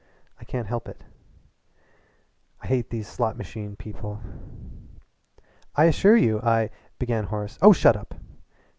[0.39, 1.03] "I can't help it."
[2.59, 4.19] "I hate these slot machine people."
[5.75, 7.59] "I assure you I" began Horace.
[7.61, 8.15] "Oh shut up!"